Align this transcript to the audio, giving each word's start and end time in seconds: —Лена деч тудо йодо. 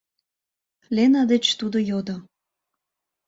—Лена 0.95 1.21
деч 1.31 1.45
тудо 1.59 1.77
йодо. 1.89 2.17